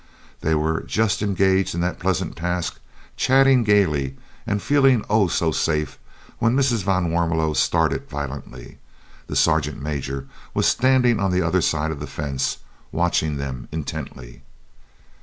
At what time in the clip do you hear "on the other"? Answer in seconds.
11.19-11.61